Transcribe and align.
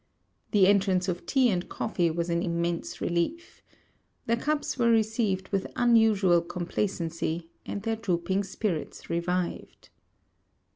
The 0.49 0.65
entrance 0.65 1.07
of 1.07 1.27
tea 1.27 1.51
and 1.51 1.69
coffee 1.69 2.09
was 2.09 2.31
an 2.31 2.41
immense 2.41 3.01
relief. 3.01 3.61
Their 4.25 4.35
cups 4.35 4.75
were 4.79 4.89
received 4.89 5.49
with 5.49 5.71
unusual 5.75 6.41
complacency, 6.41 7.51
and 7.67 7.83
their 7.83 7.97
drooping 7.97 8.45
spirits 8.45 9.11
revived. 9.11 9.89